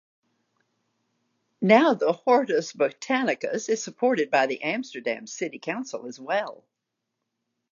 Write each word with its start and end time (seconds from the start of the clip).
Now 1.61 1.93
the 1.93 2.11
"Hortus 2.11 2.73
Botanicus" 2.75 3.69
is 3.69 3.83
supported 3.83 4.31
by 4.31 4.47
the 4.47 4.63
Amsterdam 4.63 5.27
City 5.27 5.59
Council 5.59 6.07
as 6.07 6.19
well. 6.19 6.65